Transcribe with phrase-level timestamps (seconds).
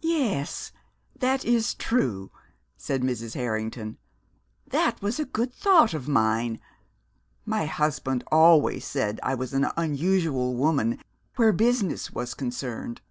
[0.00, 0.72] "Yes,
[1.16, 2.32] that is true,"
[2.76, 3.34] said Mrs.
[3.36, 3.96] Harrington.
[4.66, 6.58] "That was a good thought of mine.
[7.46, 10.98] My husband always said I was an unusual woman
[11.36, 13.02] where business was concerned."